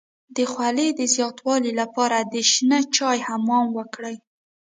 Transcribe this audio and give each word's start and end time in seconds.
د 0.35 0.37
خولې 0.51 0.87
د 0.99 1.01
زیاتوالي 1.15 1.71
لپاره 1.81 2.17
د 2.33 2.35
شنه 2.51 2.79
چای 2.95 3.17
حمام 3.27 3.67
وکړئ 3.77 4.15